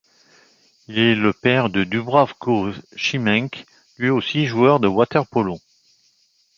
[0.87, 3.51] Il est le père de Dubravko Šimenc,
[3.99, 5.59] lui aussi joueur de water-polo.